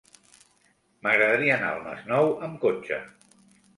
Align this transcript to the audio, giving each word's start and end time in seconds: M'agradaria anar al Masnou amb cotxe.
M'agradaria 1.03 1.53
anar 1.57 1.69
al 1.73 1.85
Masnou 1.89 2.33
amb 2.49 2.59
cotxe. 2.65 2.99